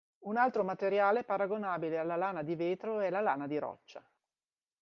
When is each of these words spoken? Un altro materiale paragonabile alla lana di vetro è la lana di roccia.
Un 0.21 0.35
altro 0.37 0.63
materiale 0.63 1.23
paragonabile 1.23 1.99
alla 1.99 2.15
lana 2.15 2.41
di 2.41 2.55
vetro 2.55 3.01
è 3.01 3.11
la 3.11 3.21
lana 3.21 3.45
di 3.45 3.59
roccia. 3.59 4.03